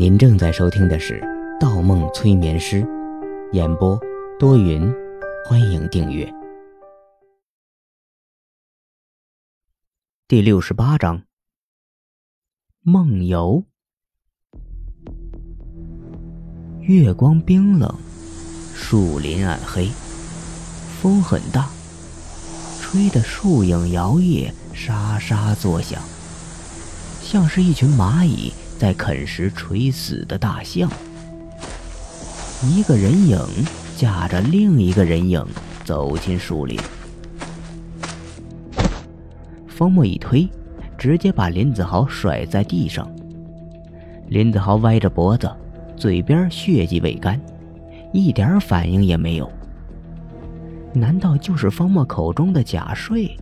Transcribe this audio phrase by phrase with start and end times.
[0.00, 1.20] 您正在收听的是
[1.60, 2.82] 《盗梦催眠师》，
[3.52, 4.00] 演播
[4.38, 4.90] 多云，
[5.44, 6.26] 欢迎订阅。
[10.26, 11.22] 第六十八章，
[12.80, 13.62] 梦游。
[16.80, 17.94] 月光冰冷，
[18.74, 19.90] 树林暗黑，
[21.02, 21.68] 风很大，
[22.80, 26.02] 吹得树影摇曳，沙沙作响，
[27.20, 28.50] 像是一群蚂蚁。
[28.80, 30.90] 在啃食垂死的大象，
[32.62, 33.38] 一个人影
[33.94, 35.46] 架着另一个人影
[35.84, 36.80] 走进树林。
[39.68, 40.48] 方墨一推，
[40.96, 43.06] 直接把林子豪甩在地上。
[44.28, 45.46] 林子豪歪着脖子，
[45.94, 47.38] 嘴边血迹未干，
[48.14, 49.52] 一点反应也没有。
[50.94, 53.36] 难道就是方墨口中的假睡？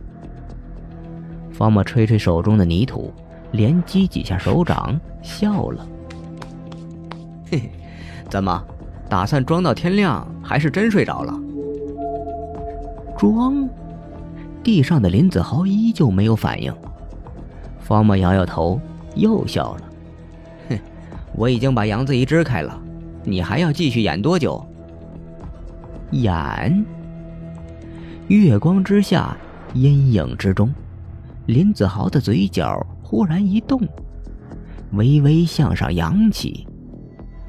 [1.49, 3.13] 方墨吹吹手中的泥土。
[3.51, 5.87] 连击几下手掌，笑了。
[7.51, 7.71] 嘿嘿，
[8.29, 8.63] 怎么，
[9.09, 11.33] 打算装到天亮，还是真睡着了？
[13.17, 13.67] 装？
[14.61, 16.73] 地上的林子豪依旧没有反应。
[17.79, 18.79] 方墨摇摇头，
[19.15, 19.81] 又笑了。
[20.69, 20.79] 哼，
[21.33, 22.79] 我已经把杨子怡支开了，
[23.23, 24.63] 你还要继续演多久？
[26.11, 26.85] 演？
[28.27, 29.35] 月光之下，
[29.73, 30.71] 阴影之中，
[31.47, 32.85] 林子豪的嘴角。
[33.09, 33.81] 忽然一动，
[34.91, 36.67] 微微向上扬起，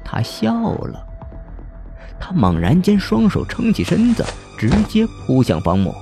[0.03, 1.07] 他笑了。
[2.19, 4.25] 他猛然间双手撑起身子，
[4.57, 5.93] 直接扑向方木。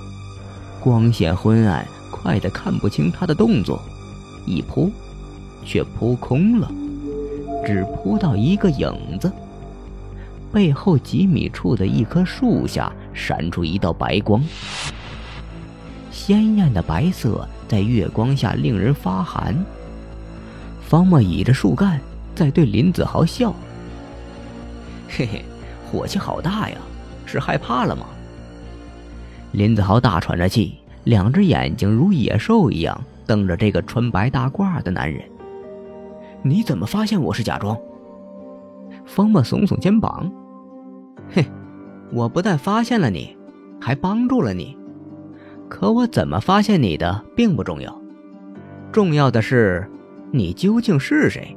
[0.81, 3.81] 光线昏暗，快得看不清他的动作。
[4.47, 4.89] 一扑，
[5.65, 6.71] 却扑空了，
[7.65, 9.29] 只扑到一个影子。
[10.53, 14.41] 背后几米处的一棵树下闪出一道白光，
[16.29, 17.49] 鲜艳的白色。
[17.67, 19.55] 在月光下令人发寒。
[20.79, 21.99] 方墨倚着树干，
[22.35, 23.51] 在对林子豪笑
[25.09, 25.43] ：“嘿嘿，
[25.85, 26.77] 火气好大呀，
[27.25, 28.05] 是害怕了吗？”
[29.53, 35.23] 林子豪大喘着气，两只眼睛如野兽一样瞪着这个穿白大褂的男人。
[36.43, 37.75] “你怎么发现我是假装？”
[39.03, 40.31] 方墨耸耸肩膀
[41.33, 41.43] ：“嘿，
[42.11, 43.35] 我不但发现了你，
[43.81, 44.77] 还帮助了你。”
[45.69, 47.95] 可我怎么发现你的并不重要，
[48.91, 49.89] 重要的是
[50.31, 51.55] 你究竟是谁。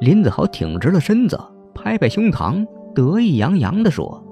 [0.00, 1.40] 林子豪挺直了身子，
[1.74, 2.64] 拍拍胸膛，
[2.94, 4.22] 得意洋洋地说：“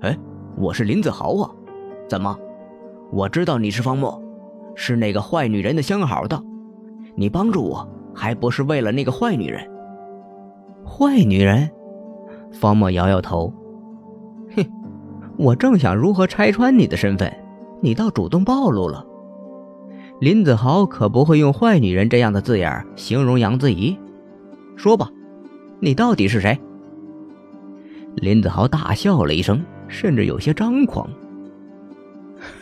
[0.00, 0.16] 哎，
[0.56, 1.50] 我是林子豪啊！
[2.08, 2.38] 怎么？
[3.10, 4.22] 我知道你是方墨，
[4.74, 6.40] 是那个坏女人的相好的。
[7.16, 9.68] 你帮助我，还不是为了那个坏女人？
[10.86, 11.68] 坏女人？”
[12.52, 13.52] 方墨摇摇头
[14.56, 14.64] ：“哼，
[15.36, 17.32] 我正想如何拆穿你的身份。”
[17.82, 19.06] 你倒主动暴露了，
[20.20, 23.98] 林子豪可不会用“坏女人”这样的字眼形容杨子怡。
[24.76, 25.10] 说吧，
[25.80, 26.58] 你到底是谁？
[28.16, 31.08] 林子豪大笑了一声，甚至有些张狂。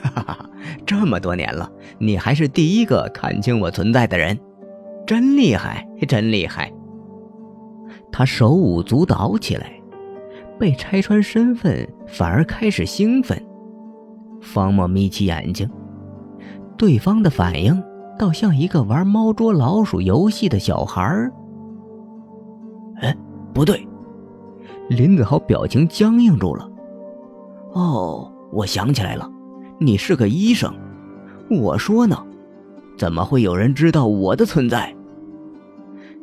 [0.02, 0.50] 哈哈哈！
[0.84, 4.38] 这么多年了，你还是第一个看清我存在的人，
[5.06, 6.72] 真厉害，真厉害！
[8.12, 9.72] 他手舞足蹈起来，
[10.58, 13.40] 被拆穿身份反而开始兴奋。
[14.40, 15.68] 方墨眯起眼睛，
[16.76, 17.82] 对方的反应
[18.18, 21.32] 倒像一个玩猫捉老鼠游戏的小孩儿。
[23.00, 23.16] 哎，
[23.52, 23.86] 不对，
[24.88, 26.68] 林子豪表情僵硬住了。
[27.72, 29.30] 哦，我想起来了，
[29.78, 30.72] 你是个医生。
[31.50, 32.16] 我说呢，
[32.96, 34.94] 怎么会有人知道我的存在？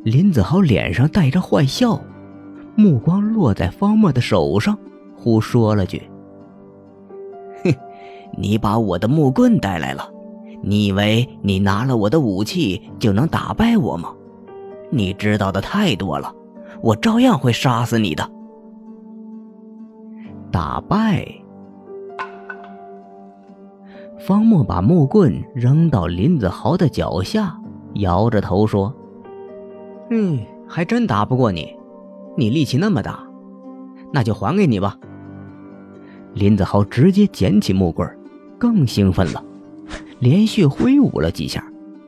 [0.02, 2.00] 林子豪脸上带着坏笑，
[2.76, 4.76] 目光落在方墨的手上，
[5.16, 6.02] 忽说了句。
[8.36, 10.08] 你把我的木棍带来了，
[10.62, 14.12] 你以为你拿了我的武器就能打败我吗？
[14.90, 16.32] 你知道的太多了，
[16.82, 18.30] 我照样会杀死你的。
[20.52, 21.26] 打败？
[24.18, 27.56] 方墨把木棍扔到林子豪的脚下，
[27.94, 28.92] 摇着头说
[30.10, 30.38] ：“嗯，
[30.68, 31.76] 还真打不过你，
[32.36, 33.24] 你力气那么大，
[34.12, 34.96] 那就还给你吧。”
[36.32, 38.08] 林子豪直接捡起木棍。
[38.58, 39.42] 更兴奋了，
[40.18, 41.64] 连续挥舞了几下，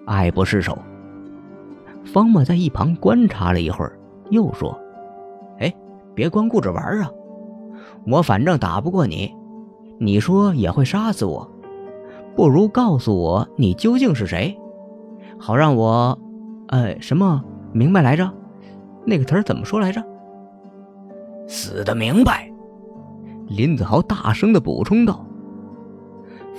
[0.07, 0.79] 爱不释手。
[2.05, 3.99] 方墨在一旁观察了一会儿，
[4.31, 4.79] 又说
[5.61, 5.75] ：“哎，
[6.15, 7.11] 别光顾着玩啊！
[8.07, 9.35] 我反正打不过你，
[9.99, 11.51] 你说也会杀死我，
[12.35, 14.59] 不如告诉我你究竟是谁，
[15.39, 16.19] 好让我……
[16.69, 18.31] 呃，什么明白来着？
[19.05, 20.03] 那个词儿怎么说来着？
[21.47, 22.51] 死的明白。”
[23.49, 25.25] 林子豪大声的补充道。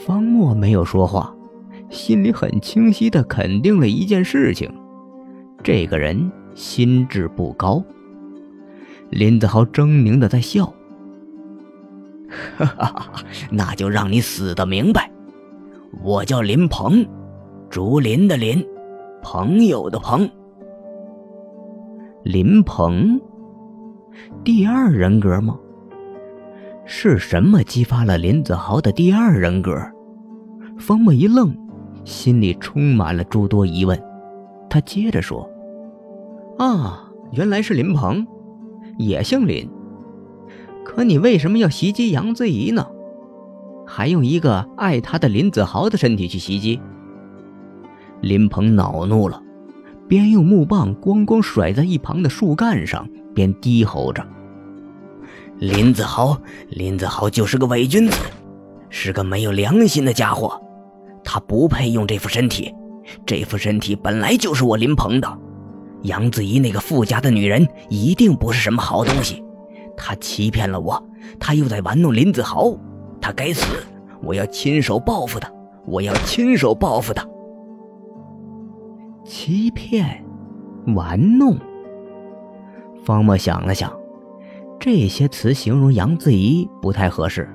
[0.05, 1.35] 方墨没有说话，
[1.89, 4.71] 心里很清晰的肯定了一件事情：
[5.61, 7.83] 这个人心智不高。
[9.09, 10.65] 林子豪狰狞的在笑，
[12.57, 15.11] 哈哈哈，那就让你死的明白。
[16.01, 17.05] 我叫林鹏，
[17.69, 18.65] 竹林的林，
[19.21, 20.29] 朋友的朋。
[22.23, 23.19] 林鹏，
[24.45, 25.59] 第二人格吗？
[26.91, 29.79] 是什么激发了林子豪的第二人格？
[30.79, 31.55] 方墨一愣，
[32.03, 34.01] 心里充满了诸多疑问。
[34.71, 35.47] 他接着说
[36.57, 38.25] ：“啊，原来是林鹏，
[38.97, 39.69] 也姓林。
[40.83, 42.87] 可你为什么要袭击杨子怡呢？
[43.85, 46.81] 还用一个爱他的林子豪的身体去袭击？”
[48.19, 49.39] 林鹏恼怒了，
[50.07, 54.25] 边用木棒咣咣甩在一旁的树干上，边低吼着
[55.59, 56.37] ：“林子豪，
[56.69, 58.17] 林子豪就是个伪君子，
[58.89, 60.59] 是个没有良心的家伙，
[61.23, 62.73] 他不配用这副身体。”
[63.25, 65.39] 这副身体本来就是我林鹏的，
[66.03, 69.43] 杨子怡那个富家的女人一定不是什么好东西，
[69.97, 71.03] 她欺骗了我，
[71.39, 72.71] 她又在玩弄林子豪，
[73.19, 73.65] 她该死！
[74.21, 75.51] 我要亲手报复她，
[75.87, 77.27] 我要亲手报复她！
[79.25, 80.23] 欺骗，
[80.95, 81.57] 玩弄。
[83.03, 83.91] 方墨想了想，
[84.79, 87.49] 这些词形容杨子怡不太合适。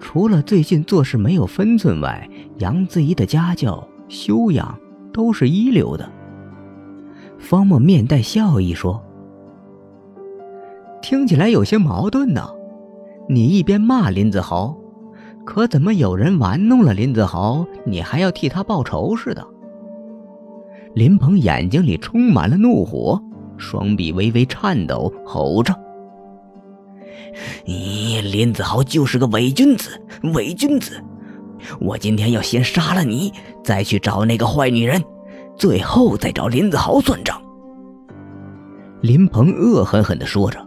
[0.00, 2.28] 除了最近做事没有分寸外，
[2.58, 3.86] 杨子怡的家教。
[4.08, 4.74] 修养
[5.12, 6.10] 都是一流的。
[7.38, 9.04] 方墨面带笑意说
[11.02, 12.48] ：“听起来有些矛盾呢。
[13.28, 14.74] 你一边骂林子豪，
[15.44, 19.46] 可怎么有人玩弄了林子豪，你还要替他报仇似的？”
[20.96, 23.22] 林鹏眼睛里充满了怒火，
[23.58, 25.74] 双臂微微颤抖，吼着
[27.64, 29.90] ：“你林子豪就是个伪君子，
[30.34, 31.02] 伪君子！”
[31.80, 33.32] 我今天要先杀了你，
[33.64, 35.02] 再去找那个坏女人，
[35.56, 37.40] 最后再找林子豪算账。
[39.00, 40.64] 林鹏恶狠狠地说着，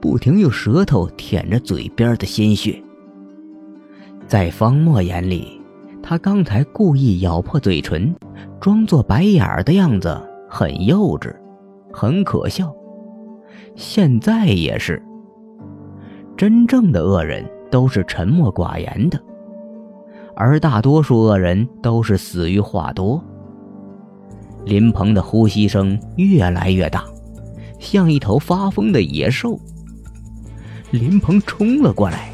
[0.00, 2.82] 不停用舌头舔着嘴边的鲜血。
[4.26, 5.60] 在方墨眼里，
[6.02, 8.14] 他刚才故意咬破嘴唇，
[8.60, 11.34] 装作白眼儿的样子很幼稚，
[11.92, 12.74] 很可笑。
[13.76, 15.02] 现在也是。
[16.36, 19.20] 真正的恶人都是沉默寡言的。
[20.34, 23.22] 而大多数恶人都是死于话多。
[24.64, 27.04] 林鹏的呼吸声越来越大，
[27.78, 29.58] 像一头发疯的野兽。
[30.90, 32.32] 林鹏冲了过来，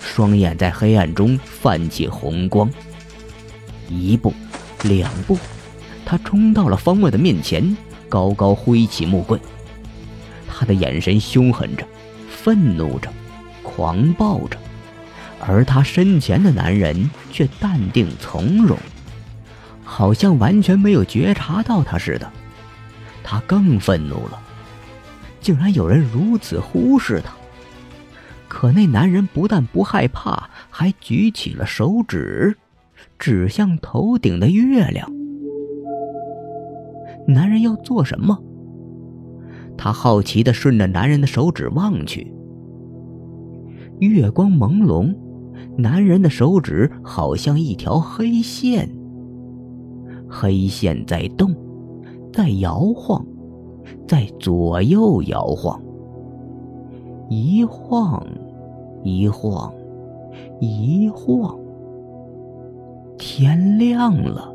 [0.00, 2.70] 双眼在黑暗中泛起红光。
[3.88, 4.32] 一步，
[4.84, 5.38] 两步，
[6.04, 7.76] 他冲到了方墨的面前，
[8.08, 9.40] 高高挥起木棍。
[10.48, 11.84] 他的眼神凶狠着，
[12.28, 13.10] 愤怒着，
[13.80, 14.58] 狂暴着。
[15.40, 18.76] 而他身前的男人却淡定从容，
[19.82, 22.30] 好像完全没有觉察到他似的。
[23.24, 24.38] 他更愤怒了，
[25.40, 27.32] 竟然有人如此忽视他。
[28.48, 32.58] 可那男人不但不害怕，还举起了手指，
[33.18, 35.10] 指向头顶的月亮。
[37.26, 38.38] 男人要做什么？
[39.78, 42.30] 他好奇地顺着男人的手指望去，
[44.08, 45.14] 月光朦胧。
[45.76, 48.88] 男人的手指好像一条黑线，
[50.28, 51.54] 黑线在动，
[52.32, 53.24] 在摇晃，
[54.06, 55.80] 在左右摇晃，
[57.28, 58.26] 一晃，
[59.02, 59.72] 一晃，
[60.60, 61.58] 一晃。
[63.18, 64.52] 天亮了，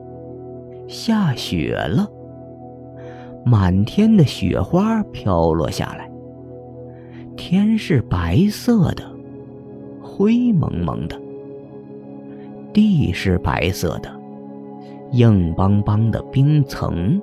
[0.87, 2.09] 下雪了，
[3.45, 6.09] 满天的雪花飘落下来，
[7.37, 9.14] 天是白色的。
[10.17, 11.19] 灰蒙蒙的，
[12.71, 14.09] 地是白色的，
[15.11, 17.21] 硬邦邦的冰层。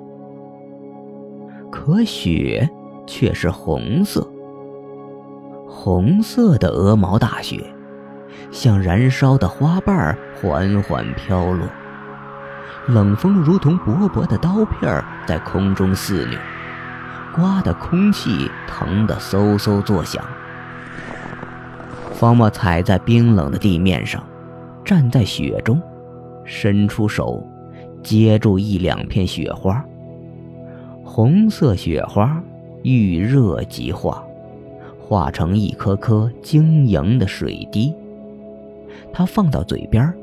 [1.71, 2.69] 可雪
[3.07, 4.31] 却是红色，
[5.67, 7.65] 红色的鹅毛大雪，
[8.51, 11.67] 像燃烧的花瓣缓缓飘落。
[12.87, 16.37] 冷风如同薄薄的刀片在空中肆虐，
[17.33, 20.23] 刮得空气疼得嗖嗖作响。
[22.23, 24.25] 方墨踩在冰冷的地面上，
[24.85, 25.81] 站在雪中，
[26.45, 27.45] 伸出手，
[28.01, 29.83] 接住一两片雪花。
[31.03, 32.41] 红色雪花
[32.81, 34.23] 遇热即化，
[35.05, 37.93] 化成一颗颗晶莹的水滴。
[39.11, 40.13] 他放到嘴边，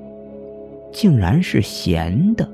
[0.91, 2.49] 竟然是咸的。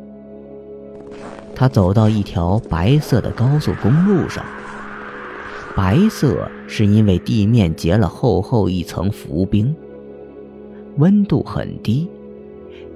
[1.54, 4.44] 他走到一条白色的高速公路上。
[5.76, 9.76] 白色是因为地面结了厚厚一层浮冰，
[10.96, 12.08] 温度很低，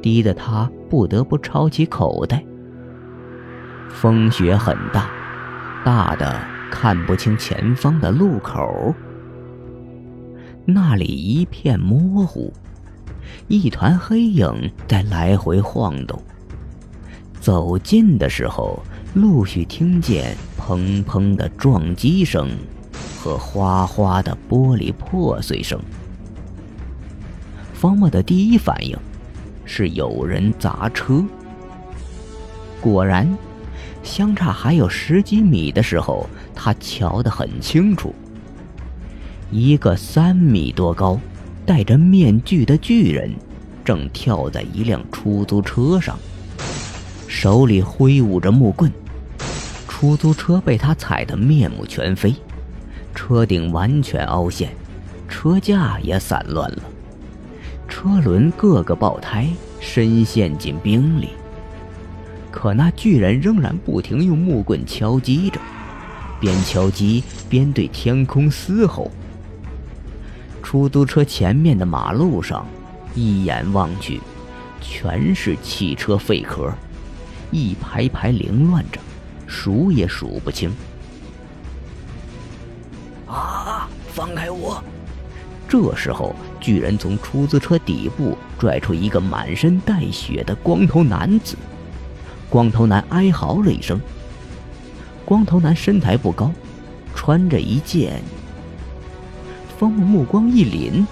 [0.00, 2.42] 低得他不得不抄起口袋。
[3.90, 5.10] 风雪很大，
[5.84, 8.94] 大的看不清前方的路口。
[10.64, 12.50] 那里一片模糊，
[13.48, 16.18] 一团黑影在来回晃动。
[17.40, 18.82] 走近的时候，
[19.12, 20.34] 陆续听见
[20.70, 22.48] 砰砰的撞击声
[23.18, 25.76] 和哗哗的玻璃破碎声。
[27.74, 28.96] 方墨的第一反应
[29.64, 31.24] 是有人砸车。
[32.80, 33.36] 果然，
[34.04, 38.14] 相差还有十几米的时候，他瞧得很清楚。
[39.50, 41.18] 一个三米多高、
[41.66, 43.34] 戴着面具的巨人，
[43.84, 46.16] 正跳在一辆出租车上，
[47.26, 48.88] 手里挥舞着木棍。
[50.00, 52.34] 出租车被他踩得面目全非，
[53.14, 54.74] 车顶完全凹陷，
[55.28, 56.82] 车架也散乱了。
[57.86, 59.46] 车轮各个爆胎，
[59.78, 61.28] 深陷进冰里。
[62.50, 65.60] 可那巨人仍然不停用木棍敲击着，
[66.40, 69.10] 边敲击边对天空嘶吼。
[70.62, 72.66] 出租车前面的马路上，
[73.14, 74.18] 一眼望去，
[74.80, 76.72] 全是汽车废壳，
[77.50, 78.98] 一排排凌乱着，
[79.50, 80.72] 数也数不清。
[83.26, 83.88] 啊！
[84.12, 84.82] 放开我！
[85.68, 91.56] 这时候，巨人从出租车底部拽出一个满身带血的光头男子。
[92.48, 94.00] 光头男哀嚎了一声。
[95.24, 96.50] 光头男身材不高，
[97.14, 98.20] 穿着一件……
[99.78, 101.06] 方木目光一凛，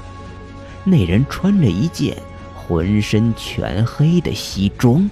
[0.84, 2.16] 那人穿着一件
[2.54, 5.08] 浑身全黑的西装。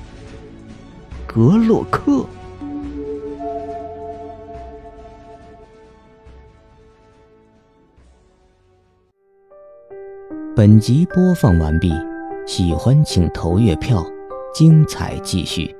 [1.24, 2.26] 格洛克。
[10.56, 11.92] 本集播放完毕，
[12.46, 14.02] 喜欢请投月票，
[14.54, 15.75] 精彩继续。